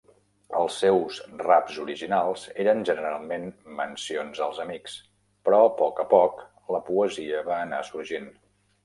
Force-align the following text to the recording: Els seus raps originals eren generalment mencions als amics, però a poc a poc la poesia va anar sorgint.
Els 0.59 0.75
seus 0.83 1.17
raps 1.41 1.75
originals 1.83 2.45
eren 2.63 2.81
generalment 2.89 3.45
mencions 3.81 4.41
als 4.47 4.63
amics, 4.65 4.95
però 5.49 5.61
a 5.67 5.69
poc 5.83 6.01
a 6.05 6.07
poc 6.15 6.41
la 6.77 6.81
poesia 6.89 7.45
va 7.53 7.61
anar 7.69 7.83
sorgint. 7.93 8.27